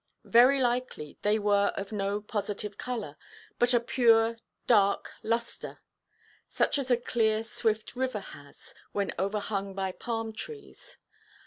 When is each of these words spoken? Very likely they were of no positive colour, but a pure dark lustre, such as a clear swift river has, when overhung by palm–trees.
Very 0.25 0.59
likely 0.59 1.19
they 1.21 1.37
were 1.37 1.71
of 1.77 1.91
no 1.91 2.21
positive 2.21 2.75
colour, 2.75 3.17
but 3.59 3.71
a 3.71 3.79
pure 3.79 4.39
dark 4.65 5.11
lustre, 5.21 5.77
such 6.49 6.79
as 6.79 6.89
a 6.89 6.97
clear 6.97 7.43
swift 7.43 7.95
river 7.95 8.21
has, 8.21 8.73
when 8.93 9.13
overhung 9.19 9.75
by 9.75 9.91
palm–trees. 9.91 10.97